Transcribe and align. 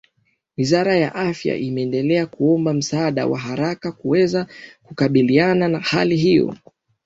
wizara 0.57 0.95
ya 0.97 1.15
afya 1.15 1.55
imeendelea 1.57 2.25
kuomba 2.27 2.73
msaada 2.73 3.27
wa 3.27 3.39
haraka 3.39 3.91
kuweza 3.91 4.47
kukabiliana 4.83 5.67
na 5.67 5.79
hali 5.79 6.15
hiyo 6.15 6.55